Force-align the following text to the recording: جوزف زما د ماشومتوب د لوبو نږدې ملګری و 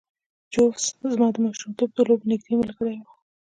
جوزف 0.53 0.97
زما 1.13 1.27
د 1.33 1.37
ماشومتوب 1.45 1.89
د 1.93 1.99
لوبو 2.07 2.29
نږدې 2.31 2.55
ملګری 2.61 2.97
و 3.01 3.07